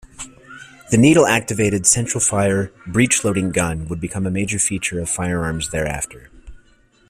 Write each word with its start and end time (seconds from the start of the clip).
The 0.89 0.97
needle-activated 0.97 1.85
central-fire 1.85 2.73
breech-loading 2.87 3.51
gun 3.51 3.87
would 3.87 4.01
become 4.01 4.25
a 4.25 4.31
major 4.31 4.57
feature 4.57 4.99
of 4.99 5.11
firearms 5.11 5.69
thereafter. 5.69 6.31